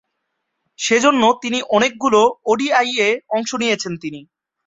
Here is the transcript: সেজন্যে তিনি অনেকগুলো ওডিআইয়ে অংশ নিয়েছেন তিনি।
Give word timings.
সেজন্যে 0.79 1.29
তিনি 1.43 1.59
অনেকগুলো 1.75 2.21
ওডিআইয়ে 2.45 3.07
অংশ 3.35 3.49
নিয়েছেন 3.61 3.93
তিনি। 4.03 4.21